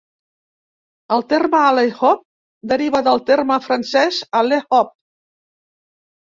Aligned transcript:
El 1.17 1.23
terme 1.33 1.59
"alley-oop" 1.65 2.23
deriva 2.71 3.03
del 3.09 3.21
terme 3.29 3.59
francès 3.67 4.23
"allez 4.41 4.67
hop!" 4.79 4.91